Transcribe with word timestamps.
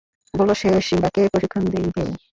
বললো 0.33 0.53
সে 0.55 0.69
সিম্বাকে 0.87 1.21
প্রশিক্ষণ 1.33 1.63
দিবে! 1.65 2.03